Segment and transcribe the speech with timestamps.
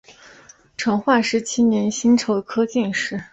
[0.77, 3.23] 成化十七年辛丑科进士。